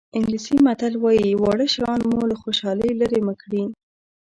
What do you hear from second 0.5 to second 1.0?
متل